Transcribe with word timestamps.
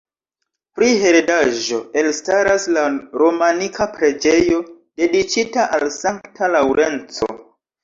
Pri 0.77 0.87
heredaĵo, 1.01 1.81
elstaras 2.03 2.65
la 2.79 2.87
romanika 3.23 3.89
preĝejo, 3.99 4.59
dediĉita 5.05 5.69
al 5.79 5.89
Sankta 6.01 6.53
Laŭrenco. 6.59 7.33